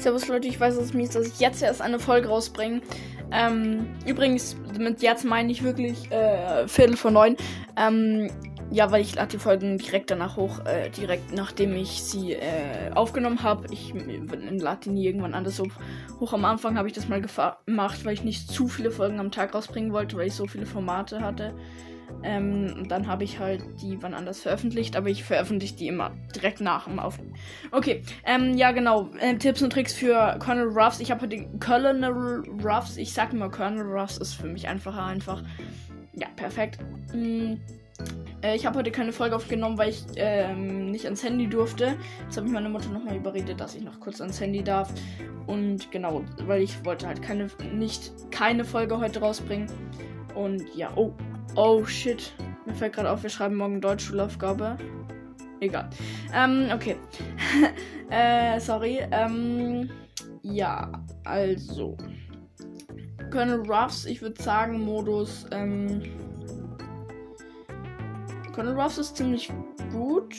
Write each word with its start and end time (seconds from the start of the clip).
Servus 0.00 0.28
Leute, 0.28 0.48
ich 0.48 0.58
weiß, 0.58 0.76
dass 0.76 0.86
es 0.86 0.94
mir 0.94 1.04
ist, 1.04 1.14
dass 1.14 1.26
ich 1.26 1.40
jetzt 1.40 1.62
erst 1.62 1.82
eine 1.82 1.98
Folge 1.98 2.28
rausbringe. 2.28 2.80
Ähm, 3.32 3.86
übrigens, 4.06 4.56
mit 4.78 5.02
jetzt 5.02 5.24
meine 5.24 5.52
ich 5.52 5.62
wirklich 5.62 6.10
äh, 6.10 6.66
Viertel 6.66 6.96
vor 6.96 7.10
neun. 7.10 7.36
Ähm, 7.76 8.30
ja, 8.70 8.90
weil 8.90 9.02
ich 9.02 9.14
lade 9.14 9.32
die 9.32 9.38
Folgen 9.38 9.78
direkt 9.78 10.10
danach 10.10 10.36
hoch, 10.36 10.64
äh, 10.64 10.90
direkt 10.90 11.32
nachdem 11.32 11.74
ich 11.74 12.02
sie 12.02 12.32
äh, 12.32 12.92
aufgenommen 12.94 13.42
habe. 13.42 13.66
Ich 13.72 13.92
lade 13.92 14.80
die 14.84 14.90
nie 14.90 15.06
irgendwann 15.06 15.34
anders 15.34 15.58
hoch. 15.58 15.72
Hoch 16.18 16.32
am 16.32 16.44
Anfang 16.44 16.78
habe 16.78 16.88
ich 16.88 16.94
das 16.94 17.08
mal 17.08 17.20
gemacht, 17.20 18.04
weil 18.04 18.14
ich 18.14 18.24
nicht 18.24 18.50
zu 18.50 18.68
viele 18.68 18.90
Folgen 18.90 19.20
am 19.20 19.30
Tag 19.30 19.54
rausbringen 19.54 19.92
wollte, 19.92 20.16
weil 20.16 20.28
ich 20.28 20.34
so 20.34 20.46
viele 20.46 20.66
Formate 20.66 21.20
hatte. 21.20 21.52
Ähm, 22.22 22.74
und 22.76 22.90
dann 22.90 23.06
habe 23.06 23.24
ich 23.24 23.38
halt 23.38 23.62
die 23.80 24.02
wann 24.02 24.14
anders 24.14 24.40
veröffentlicht, 24.40 24.96
aber 24.96 25.08
ich 25.08 25.24
veröffentliche 25.24 25.76
die 25.76 25.88
immer 25.88 26.12
direkt 26.34 26.60
nach 26.60 26.84
dem 26.84 26.98
Aufnehmen. 26.98 27.34
Okay, 27.70 28.02
ähm, 28.24 28.56
ja 28.56 28.72
genau. 28.72 29.10
Äh, 29.18 29.36
Tipps 29.36 29.62
und 29.62 29.72
Tricks 29.72 29.94
für 29.94 30.36
Colonel 30.38 30.68
Ruffs. 30.68 31.00
Ich 31.00 31.10
habe 31.10 31.22
heute 31.22 31.48
Colonel 31.58 32.42
Ruffs. 32.62 32.96
Ich 32.96 33.12
sag 33.12 33.32
immer 33.32 33.50
Colonel 33.50 33.86
Ruffs 33.86 34.18
ist 34.18 34.34
für 34.34 34.48
mich 34.48 34.68
einfacher 34.68 35.04
einfach. 35.04 35.42
Ja, 36.14 36.26
perfekt. 36.36 36.78
Hm. 37.12 37.60
Äh, 38.42 38.56
ich 38.56 38.66
habe 38.66 38.78
heute 38.78 38.90
keine 38.90 39.12
Folge 39.12 39.36
aufgenommen, 39.36 39.78
weil 39.78 39.90
ich 39.90 40.04
ähm, 40.16 40.90
nicht 40.90 41.04
ans 41.04 41.22
Handy 41.22 41.46
durfte. 41.46 41.96
Jetzt 42.24 42.36
habe 42.36 42.46
ich 42.46 42.52
meine 42.52 42.68
Mutter 42.68 42.90
nochmal 42.90 43.16
überredet, 43.16 43.60
dass 43.60 43.74
ich 43.74 43.82
noch 43.82 44.00
kurz 44.00 44.20
ans 44.20 44.40
Handy 44.40 44.62
darf. 44.62 44.92
Und 45.46 45.90
genau, 45.90 46.22
weil 46.46 46.62
ich 46.62 46.84
wollte 46.84 47.06
halt 47.06 47.22
keine, 47.22 47.48
nicht 47.74 48.12
keine 48.30 48.64
Folge 48.64 48.98
heute 48.98 49.20
rausbringen. 49.20 49.66
Und 50.34 50.74
ja, 50.74 50.90
oh, 50.96 51.12
Oh 51.56 51.84
shit. 51.84 52.32
Mir 52.66 52.74
fällt 52.74 52.94
gerade 52.94 53.10
auf, 53.10 53.22
wir 53.22 53.30
schreiben 53.30 53.56
morgen 53.56 53.80
Deutschschulaufgabe. 53.80 54.76
Egal. 55.60 55.90
Ähm, 56.34 56.68
okay. 56.72 56.96
äh, 58.10 58.60
sorry. 58.60 59.00
Ähm, 59.10 59.90
ja, 60.42 60.90
also. 61.24 61.96
Colonel 63.30 63.60
Ruffs, 63.70 64.06
ich 64.06 64.22
würde 64.22 64.42
sagen, 64.42 64.80
Modus, 64.80 65.46
ähm. 65.52 66.02
Colonel 68.54 68.78
Ruffs 68.78 68.98
ist 68.98 69.16
ziemlich 69.16 69.52
gut. 69.92 70.34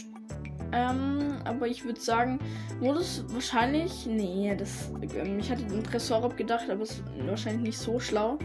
Ähm, 0.73 1.35
aber 1.43 1.67
ich 1.67 1.85
würde 1.85 1.99
sagen, 1.99 2.39
Modus 2.79 3.23
wahrscheinlich. 3.27 4.05
Nee, 4.05 4.55
das. 4.57 4.91
Ähm, 5.15 5.39
ich 5.39 5.51
hatte 5.51 5.63
den 5.63 5.83
Tresor 5.83 6.23
abgedacht, 6.23 6.69
aber 6.69 6.83
es 6.83 6.91
ist 6.91 7.03
wahrscheinlich 7.25 7.61
nicht 7.61 7.77
so 7.77 7.99
schlau. 7.99 8.37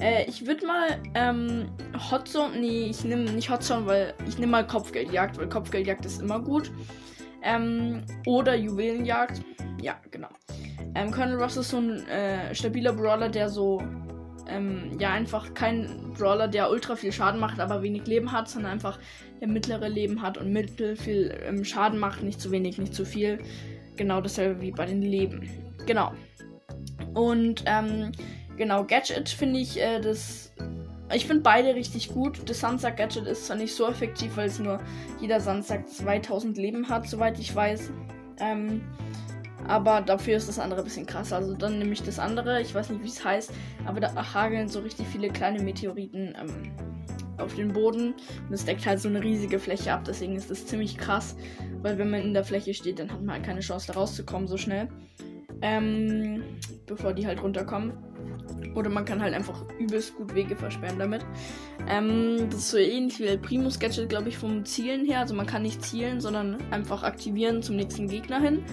Äh, 0.00 0.24
ich 0.28 0.46
würde 0.46 0.66
mal 0.66 0.98
ähm, 1.14 1.70
Hotzone. 2.10 2.58
Nee, 2.58 2.86
ich 2.90 3.04
nehme 3.04 3.24
nicht 3.24 3.50
Hotzone, 3.50 3.86
weil 3.86 4.14
ich 4.26 4.38
nehme 4.38 4.52
mal 4.52 4.66
Kopfgeldjagd, 4.66 5.38
weil 5.38 5.48
Kopfgeldjagd 5.48 6.04
ist 6.04 6.20
immer 6.20 6.40
gut. 6.40 6.70
Ähm, 7.42 8.02
oder 8.26 8.54
Juwelenjagd. 8.54 9.42
Ja, 9.80 9.98
genau. 10.10 10.28
Ähm, 10.94 11.10
Colonel 11.10 11.40
Ross 11.40 11.56
ist 11.56 11.70
so 11.70 11.78
ein 11.78 12.06
äh, 12.08 12.54
stabiler 12.54 12.92
Brawler, 12.92 13.28
der 13.28 13.48
so 13.48 13.80
ähm, 14.50 14.98
ja 14.98 15.12
einfach 15.12 15.54
kein 15.54 16.12
Brawler, 16.16 16.48
der 16.48 16.70
ultra 16.70 16.96
viel 16.96 17.12
Schaden 17.12 17.40
macht, 17.40 17.60
aber 17.60 17.82
wenig 17.82 18.06
Leben 18.06 18.32
hat, 18.32 18.48
sondern 18.48 18.72
einfach 18.72 18.98
der 19.40 19.48
mittlere 19.48 19.88
Leben 19.88 20.22
hat 20.22 20.38
und 20.38 20.52
mittel 20.52 20.96
viel 20.96 21.34
ähm, 21.44 21.64
Schaden 21.64 21.98
macht, 21.98 22.22
nicht 22.22 22.40
zu 22.40 22.50
wenig, 22.50 22.78
nicht 22.78 22.94
zu 22.94 23.04
viel. 23.04 23.38
Genau 23.96 24.20
dasselbe 24.20 24.60
wie 24.60 24.70
bei 24.70 24.86
den 24.86 25.02
Leben. 25.02 25.48
Genau. 25.86 26.12
Und 27.14 27.64
ähm, 27.66 28.12
genau, 28.56 28.84
Gadget 28.84 29.28
finde 29.28 29.60
ich 29.60 29.80
äh, 29.80 30.00
das. 30.00 30.52
Ich 31.12 31.26
finde 31.26 31.42
beide 31.42 31.74
richtig 31.74 32.10
gut. 32.10 32.48
Das 32.48 32.60
Sunsack 32.60 32.96
Gadget 32.96 33.26
ist 33.26 33.46
zwar 33.46 33.56
nicht 33.56 33.74
so 33.74 33.88
effektiv, 33.88 34.36
weil 34.36 34.46
es 34.46 34.60
nur 34.60 34.80
jeder 35.20 35.40
Sunsack 35.40 35.88
2000 35.88 36.56
Leben 36.56 36.88
hat, 36.88 37.08
soweit 37.08 37.38
ich 37.38 37.54
weiß. 37.54 37.90
Ähm, 38.38 38.82
aber 39.70 40.00
dafür 40.00 40.36
ist 40.36 40.48
das 40.48 40.58
andere 40.58 40.80
ein 40.80 40.84
bisschen 40.84 41.06
krasser. 41.06 41.36
Also 41.36 41.54
dann 41.54 41.78
nehme 41.78 41.92
ich 41.92 42.02
das 42.02 42.18
andere. 42.18 42.60
Ich 42.60 42.74
weiß 42.74 42.90
nicht, 42.90 43.04
wie 43.04 43.08
es 43.08 43.24
heißt. 43.24 43.52
Aber 43.86 44.00
da 44.00 44.34
hageln 44.34 44.68
so 44.68 44.80
richtig 44.80 45.06
viele 45.06 45.28
kleine 45.28 45.62
Meteoriten 45.62 46.34
ähm, 46.36 46.72
auf 47.38 47.54
den 47.54 47.72
Boden. 47.72 48.14
Und 48.48 48.52
es 48.52 48.64
deckt 48.64 48.84
halt 48.84 48.98
so 48.98 49.08
eine 49.08 49.22
riesige 49.22 49.60
Fläche 49.60 49.92
ab. 49.92 50.02
Deswegen 50.04 50.34
ist 50.34 50.50
das 50.50 50.66
ziemlich 50.66 50.98
krass. 50.98 51.36
Weil 51.82 51.98
wenn 51.98 52.10
man 52.10 52.20
in 52.20 52.34
der 52.34 52.42
Fläche 52.42 52.74
steht, 52.74 52.98
dann 52.98 53.12
hat 53.12 53.22
man 53.22 53.36
halt 53.36 53.44
keine 53.44 53.60
Chance, 53.60 53.86
da 53.86 53.92
rauszukommen 53.92 54.48
so 54.48 54.56
schnell. 54.56 54.88
Ähm, 55.62 56.42
bevor 56.86 57.12
die 57.12 57.28
halt 57.28 57.40
runterkommen. 57.40 57.92
Oder 58.74 58.90
man 58.90 59.04
kann 59.04 59.22
halt 59.22 59.34
einfach 59.34 59.64
übelst 59.78 60.16
gut 60.16 60.34
Wege 60.34 60.56
versperren 60.56 60.98
damit. 60.98 61.24
Ähm, 61.88 62.48
das 62.50 62.58
ist 62.58 62.70
so 62.70 62.76
ähnlich 62.76 63.20
wie 63.20 63.24
der 63.24 63.36
Primus 63.36 63.78
Gadget, 63.78 64.08
glaube 64.08 64.30
ich, 64.30 64.36
vom 64.36 64.64
Zielen 64.64 65.06
her. 65.06 65.20
Also 65.20 65.34
man 65.34 65.46
kann 65.46 65.62
nicht 65.62 65.84
zielen, 65.84 66.20
sondern 66.20 66.58
einfach 66.72 67.04
aktivieren 67.04 67.62
zum 67.62 67.76
nächsten 67.76 68.08
Gegner 68.08 68.40
hin. 68.40 68.64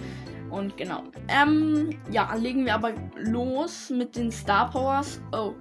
Und 0.49 0.77
genau. 0.77 1.03
Ähm, 1.27 1.99
ja, 2.11 2.33
legen 2.35 2.65
wir 2.65 2.75
aber 2.75 2.93
los 3.15 3.89
mit 3.89 4.15
den 4.15 4.31
Star 4.31 4.69
Powers. 4.69 5.21
Oh. 5.31 5.53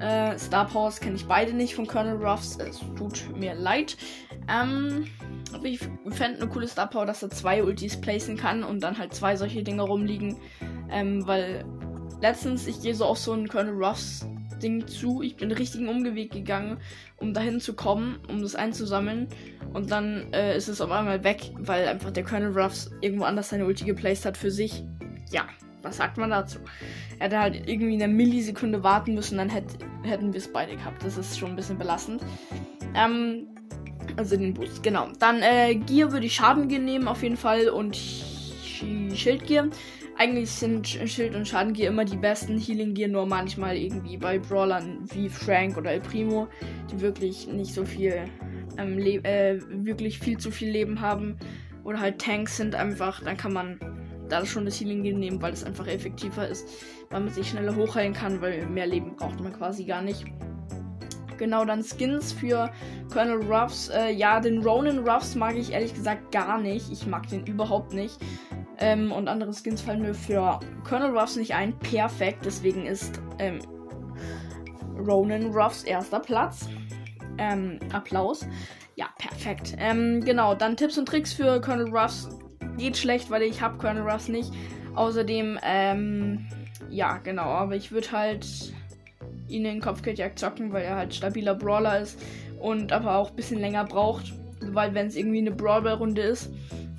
Äh, 0.00 0.36
Star 0.38 0.66
Powers 0.66 1.00
kenne 1.00 1.16
ich 1.16 1.26
beide 1.26 1.52
nicht 1.52 1.74
von 1.74 1.86
Colonel 1.86 2.16
Ruffs. 2.16 2.56
Es 2.56 2.80
tut 2.96 3.36
mir 3.36 3.54
leid. 3.54 3.96
Ähm, 4.48 5.06
aber 5.52 5.66
ich 5.66 5.78
fände 6.10 6.40
eine 6.40 6.48
coole 6.48 6.66
Star 6.66 6.88
Power, 6.88 7.06
dass 7.06 7.22
er 7.22 7.30
zwei 7.30 7.62
Ultis 7.62 8.00
placen 8.00 8.36
kann 8.36 8.64
und 8.64 8.82
dann 8.82 8.98
halt 8.98 9.14
zwei 9.14 9.36
solche 9.36 9.62
Dinge 9.62 9.82
rumliegen. 9.82 10.36
Ähm, 10.90 11.26
weil 11.26 11.64
letztens, 12.20 12.66
ich 12.66 12.80
gehe 12.82 12.94
so 12.94 13.04
auf 13.04 13.18
so 13.18 13.32
einen 13.32 13.48
Colonel 13.48 13.74
Ruffs 13.74 14.26
Ding 14.62 14.86
zu. 14.86 15.22
Ich 15.22 15.36
bin 15.36 15.50
richtigen 15.50 15.88
Umweg 15.88 16.30
gegangen, 16.30 16.78
um 17.16 17.34
dahin 17.34 17.60
zu 17.60 17.74
kommen, 17.74 18.18
um 18.28 18.40
das 18.42 18.54
einzusammeln. 18.54 19.28
Und 19.72 19.90
dann 19.90 20.32
äh, 20.32 20.56
ist 20.56 20.68
es 20.68 20.80
auf 20.80 20.90
einmal 20.90 21.24
weg, 21.24 21.52
weil 21.58 21.88
einfach 21.88 22.10
der 22.10 22.24
Colonel 22.24 22.58
Ruffs 22.58 22.90
irgendwo 23.00 23.24
anders 23.24 23.48
seine 23.48 23.64
Ulti 23.64 23.84
geplaced 23.84 24.24
hat 24.26 24.36
für 24.36 24.50
sich. 24.50 24.84
Ja, 25.30 25.46
was 25.82 25.96
sagt 25.96 26.18
man 26.18 26.30
dazu? 26.30 26.58
Er 27.18 27.26
hätte 27.26 27.38
halt 27.38 27.68
irgendwie 27.68 27.94
eine 27.94 28.12
Millisekunde 28.12 28.82
warten 28.82 29.14
müssen, 29.14 29.38
dann 29.38 29.48
hätt, 29.48 29.64
hätten 30.02 30.32
wir 30.32 30.38
es 30.38 30.52
beide 30.52 30.76
gehabt. 30.76 31.04
Das 31.04 31.16
ist 31.16 31.38
schon 31.38 31.50
ein 31.50 31.56
bisschen 31.56 31.78
belastend. 31.78 32.22
Ähm, 32.94 33.48
also 34.16 34.36
den 34.36 34.54
Boost, 34.54 34.82
genau. 34.82 35.08
Dann 35.18 35.42
äh, 35.42 35.74
Gear 35.74 36.12
würde 36.12 36.26
ich 36.26 36.34
Schaden 36.34 36.66
nehmen 36.66 37.08
auf 37.08 37.22
jeden 37.22 37.36
Fall 37.36 37.68
und 37.68 37.96
Schildgear. 37.96 39.68
Eigentlich 40.18 40.50
sind 40.50 40.86
Schild 40.86 41.34
und 41.34 41.48
Schadengear 41.48 41.88
immer 41.88 42.04
die 42.04 42.16
besten. 42.16 42.58
Healing 42.58 42.94
Gear 42.94 43.08
nur 43.08 43.26
manchmal 43.26 43.76
irgendwie 43.76 44.16
bei 44.16 44.38
Brawlern 44.38 44.98
wie 45.14 45.28
Frank 45.28 45.76
oder 45.76 45.92
El 45.92 46.00
Primo, 46.00 46.48
die 46.90 47.00
wirklich 47.00 47.46
nicht 47.48 47.72
so 47.72 47.84
viel, 47.84 48.24
ähm, 48.78 48.98
äh, 48.98 49.58
wirklich 49.68 50.18
viel 50.18 50.38
zu 50.38 50.50
viel 50.50 50.70
Leben 50.70 51.00
haben. 51.00 51.36
Oder 51.84 52.00
halt 52.00 52.20
Tanks 52.20 52.56
sind 52.56 52.74
einfach, 52.74 53.22
dann 53.24 53.36
kann 53.36 53.52
man 53.52 53.78
da 54.28 54.46
schon 54.46 54.64
das 54.64 54.80
Healing 54.80 55.02
nehmen, 55.02 55.42
weil 55.42 55.52
es 55.52 55.64
einfach 55.64 55.86
effektiver 55.86 56.48
ist, 56.48 56.68
weil 57.10 57.20
man 57.20 57.32
sich 57.32 57.48
schneller 57.50 57.74
hochheilen 57.76 58.14
kann, 58.14 58.40
weil 58.40 58.66
mehr 58.66 58.86
Leben 58.86 59.16
braucht 59.16 59.40
man 59.40 59.52
quasi 59.52 59.84
gar 59.84 60.02
nicht. 60.02 60.24
Genau, 61.38 61.64
dann 61.64 61.82
Skins 61.82 62.32
für 62.32 62.70
Colonel 63.12 63.42
Ruffs. 63.52 63.88
Äh, 63.88 64.12
ja, 64.12 64.38
den 64.38 64.62
Ronin 64.62 65.00
Ruffs 65.00 65.34
mag 65.34 65.56
ich 65.56 65.72
ehrlich 65.72 65.92
gesagt 65.92 66.30
gar 66.30 66.58
nicht. 66.58 66.90
Ich 66.92 67.06
mag 67.06 67.26
den 67.28 67.44
überhaupt 67.46 67.92
nicht. 67.92 68.16
Ähm, 68.78 69.10
und 69.10 69.28
andere 69.28 69.52
Skins 69.52 69.80
fallen 69.80 70.02
mir 70.02 70.14
für 70.14 70.60
Colonel 70.84 71.18
Ruffs 71.18 71.36
nicht 71.36 71.54
ein. 71.54 71.76
Perfekt. 71.80 72.44
Deswegen 72.44 72.86
ist 72.86 73.20
ähm, 73.38 73.58
Ronan 74.96 75.46
Ruffs 75.52 75.82
erster 75.82 76.20
Platz. 76.20 76.68
Ähm, 77.42 77.80
Applaus. 77.92 78.46
Ja, 78.94 79.08
perfekt. 79.18 79.74
Ähm, 79.78 80.22
genau, 80.24 80.54
dann 80.54 80.76
Tipps 80.76 80.96
und 80.96 81.06
Tricks 81.06 81.32
für 81.32 81.60
Colonel 81.60 81.88
Ruffs. 81.88 82.28
Geht 82.78 82.96
schlecht, 82.96 83.30
weil 83.30 83.42
ich 83.42 83.60
habe 83.60 83.78
Colonel 83.78 84.08
Ruffs 84.08 84.28
nicht. 84.28 84.52
Außerdem, 84.94 85.58
ähm, 85.64 86.46
ja, 86.88 87.18
genau. 87.18 87.42
Aber 87.46 87.74
ich 87.74 87.90
würde 87.90 88.12
halt 88.12 88.46
ihn 89.48 89.64
in 89.64 89.80
Kopfgeldjagd 89.80 90.38
zocken, 90.38 90.72
weil 90.72 90.84
er 90.84 90.96
halt 90.96 91.14
stabiler 91.14 91.54
Brawler 91.54 92.00
ist 92.00 92.20
und 92.60 92.92
aber 92.92 93.16
auch 93.16 93.30
ein 93.30 93.36
bisschen 93.36 93.60
länger 93.60 93.84
braucht. 93.84 94.32
Weil 94.60 94.94
wenn 94.94 95.08
es 95.08 95.16
irgendwie 95.16 95.38
eine 95.38 95.50
Brawlball-Runde 95.50 96.22
ist, 96.22 96.50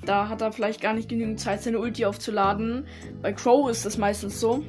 da 0.04 0.28
hat 0.28 0.42
er 0.42 0.52
vielleicht 0.52 0.82
gar 0.82 0.92
nicht 0.92 1.08
genügend 1.08 1.40
Zeit, 1.40 1.62
seine 1.62 1.78
Ulti 1.78 2.04
aufzuladen. 2.04 2.86
Bei 3.22 3.32
Crow 3.32 3.70
ist 3.70 3.86
das 3.86 3.96
meistens 3.96 4.38
so. 4.38 4.62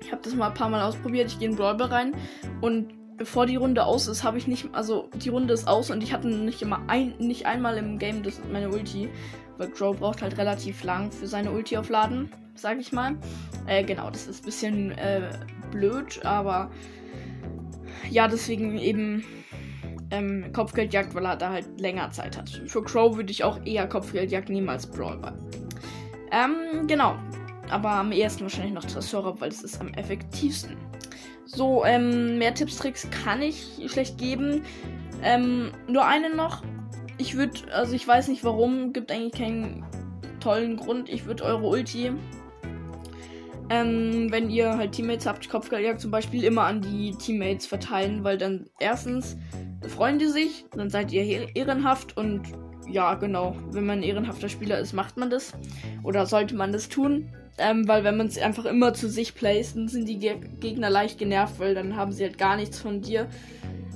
Ich 0.00 0.10
habe 0.10 0.22
das 0.22 0.34
mal 0.34 0.48
ein 0.48 0.54
paar 0.54 0.70
Mal 0.70 0.82
ausprobiert. 0.82 1.28
Ich 1.28 1.38
gehe 1.38 1.50
in 1.50 1.56
Brawlball 1.56 1.88
rein 1.88 2.14
und 2.62 3.03
bevor 3.16 3.46
die 3.46 3.56
Runde 3.56 3.84
aus 3.84 4.08
ist, 4.08 4.24
habe 4.24 4.38
ich 4.38 4.46
nicht, 4.46 4.68
also 4.72 5.08
die 5.14 5.28
Runde 5.28 5.54
ist 5.54 5.68
aus 5.68 5.90
und 5.90 6.02
ich 6.02 6.12
hatte 6.12 6.28
nicht 6.28 6.62
immer 6.62 6.82
ein, 6.88 7.14
nicht 7.18 7.46
einmal 7.46 7.76
im 7.76 7.98
Game 7.98 8.22
das, 8.22 8.40
meine 8.50 8.68
Ulti, 8.68 9.08
weil 9.58 9.70
Crow 9.70 9.96
braucht 9.96 10.22
halt 10.22 10.38
relativ 10.38 10.82
lang 10.84 11.12
für 11.12 11.26
seine 11.26 11.52
Ulti 11.52 11.76
aufladen, 11.76 12.30
sage 12.54 12.80
ich 12.80 12.92
mal. 12.92 13.16
Äh, 13.66 13.84
genau, 13.84 14.10
das 14.10 14.26
ist 14.26 14.42
ein 14.42 14.46
bisschen 14.46 14.90
äh, 14.92 15.30
blöd, 15.70 16.24
aber 16.24 16.70
ja, 18.10 18.28
deswegen 18.28 18.78
eben 18.78 19.24
ähm, 20.10 20.52
Kopfgeldjagd, 20.52 21.14
weil 21.14 21.26
er 21.26 21.36
da 21.36 21.50
halt 21.50 21.80
länger 21.80 22.10
Zeit 22.10 22.36
hat. 22.36 22.62
Für 22.66 22.82
Crow 22.82 23.16
würde 23.16 23.30
ich 23.30 23.44
auch 23.44 23.64
eher 23.64 23.88
Kopfgeldjagd 23.88 24.48
nehmen 24.48 24.68
als 24.68 24.86
Brawlball. 24.86 25.38
Ähm, 26.30 26.86
genau. 26.86 27.16
Aber 27.70 27.92
am 27.92 28.12
ehesten 28.12 28.42
wahrscheinlich 28.42 28.74
noch 28.74 28.84
Tresor, 28.84 29.40
weil 29.40 29.48
es 29.48 29.62
ist 29.62 29.80
am 29.80 29.88
effektivsten. 29.94 30.76
So, 31.46 31.84
ähm, 31.84 32.38
mehr 32.38 32.54
Tipps, 32.54 32.76
Tricks 32.76 33.08
kann 33.10 33.42
ich 33.42 33.80
schlecht 33.86 34.18
geben. 34.18 34.62
Ähm, 35.22 35.72
nur 35.88 36.06
eine 36.06 36.34
noch. 36.34 36.62
Ich 37.18 37.36
würde, 37.36 37.72
also 37.72 37.94
ich 37.94 38.06
weiß 38.06 38.28
nicht 38.28 38.44
warum, 38.44 38.92
gibt 38.92 39.12
eigentlich 39.12 39.32
keinen 39.32 39.84
tollen 40.40 40.76
Grund. 40.76 41.08
Ich 41.08 41.26
würde 41.26 41.44
eure 41.44 41.66
Ulti 41.66 42.12
ähm, 43.70 44.26
wenn 44.30 44.50
ihr 44.50 44.76
halt 44.76 44.92
Teammates 44.92 45.26
habt, 45.26 45.48
Kopfgeldjagd 45.48 46.00
zum 46.00 46.10
Beispiel, 46.10 46.44
immer 46.44 46.62
an 46.62 46.82
die 46.82 47.12
Teammates 47.12 47.66
verteilen, 47.66 48.24
weil 48.24 48.36
dann 48.36 48.68
erstens 48.78 49.36
freuen 49.88 50.18
die 50.18 50.26
sich, 50.26 50.66
dann 50.76 50.90
seid 50.90 51.12
ihr 51.12 51.54
ehrenhaft 51.56 52.16
und 52.16 52.42
ja, 52.88 53.14
genau, 53.14 53.56
wenn 53.70 53.86
man 53.86 54.02
ehrenhafter 54.02 54.48
Spieler 54.48 54.78
ist, 54.78 54.92
macht 54.92 55.16
man 55.16 55.30
das. 55.30 55.54
Oder 56.02 56.26
sollte 56.26 56.54
man 56.54 56.70
das 56.70 56.90
tun. 56.90 57.30
Ähm, 57.56 57.86
weil 57.86 58.02
wenn 58.02 58.16
man 58.16 58.26
es 58.26 58.38
einfach 58.38 58.64
immer 58.64 58.94
zu 58.94 59.08
sich 59.08 59.34
placed, 59.34 59.76
dann 59.76 59.88
sind 59.88 60.08
die 60.08 60.18
Ge 60.18 60.36
Gegner 60.58 60.90
leicht 60.90 61.18
genervt, 61.18 61.60
weil 61.60 61.74
dann 61.74 61.96
haben 61.96 62.12
sie 62.12 62.24
halt 62.24 62.36
gar 62.36 62.56
nichts 62.56 62.80
von 62.80 63.00
dir. 63.00 63.28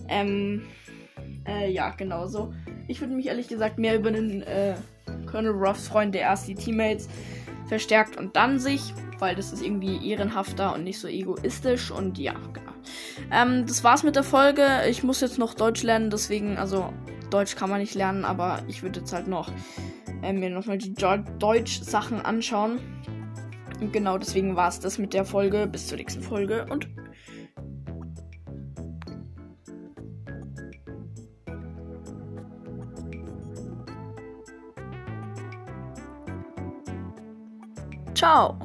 Ähm, 0.08 0.62
äh, 1.46 1.70
ja, 1.70 1.90
genau 1.90 2.26
so. 2.26 2.52
Ich 2.86 3.00
würde 3.00 3.14
mich 3.14 3.26
ehrlich 3.26 3.48
gesagt 3.48 3.78
mehr 3.78 3.96
über 3.96 4.10
den 4.12 4.42
äh, 4.42 4.74
Colonel 5.26 5.52
Ruffs 5.52 5.88
freuen, 5.88 6.12
der 6.12 6.22
erst 6.22 6.46
die 6.46 6.54
Teammates 6.54 7.08
verstärkt 7.66 8.16
und 8.16 8.36
dann 8.36 8.58
sich, 8.58 8.94
weil 9.18 9.34
das 9.34 9.52
ist 9.52 9.62
irgendwie 9.62 10.08
ehrenhafter 10.08 10.74
und 10.74 10.84
nicht 10.84 10.98
so 10.98 11.08
egoistisch 11.08 11.90
und 11.90 12.18
ja, 12.18 12.34
genau. 12.52 12.72
Ähm, 13.32 13.66
das 13.66 13.84
war's 13.84 14.04
mit 14.04 14.16
der 14.16 14.22
Folge. 14.22 14.64
Ich 14.88 15.02
muss 15.02 15.20
jetzt 15.20 15.38
noch 15.38 15.54
Deutsch 15.54 15.82
lernen, 15.82 16.10
deswegen, 16.10 16.56
also 16.56 16.92
Deutsch 17.30 17.56
kann 17.56 17.68
man 17.68 17.80
nicht 17.80 17.94
lernen, 17.94 18.24
aber 18.24 18.62
ich 18.68 18.82
würde 18.82 19.00
jetzt 19.00 19.12
halt 19.12 19.28
noch 19.28 19.50
äh, 20.22 20.32
mir 20.32 20.50
nochmal 20.50 20.78
die 20.78 20.94
Deutsch-Sachen 20.94 22.20
anschauen. 22.20 22.80
Und 23.80 23.92
genau 23.92 24.18
deswegen 24.18 24.56
war 24.56 24.68
es 24.68 24.80
das 24.80 24.98
mit 24.98 25.14
der 25.14 25.24
Folge. 25.24 25.66
Bis 25.66 25.86
zur 25.86 25.98
nächsten 25.98 26.22
Folge 26.22 26.66
und 26.70 26.88
Ciao. 38.14 38.58